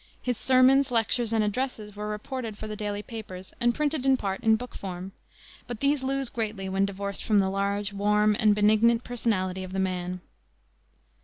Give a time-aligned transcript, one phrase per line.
[0.19, 4.41] His sermons, lectures, and addresses were reported for the daily papers and printed in part
[4.43, 5.11] in book form;
[5.67, 9.77] but these lose greatly when divorced from the large, warm, and benignant personality of the
[9.77, 10.21] man.